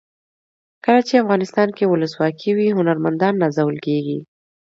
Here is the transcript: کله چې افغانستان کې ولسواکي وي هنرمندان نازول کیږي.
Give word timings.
کله 0.85 1.01
چې 1.07 1.21
افغانستان 1.23 1.69
کې 1.77 1.89
ولسواکي 1.91 2.51
وي 2.57 2.67
هنرمندان 2.77 3.33
نازول 3.43 3.77
کیږي. 3.85 4.19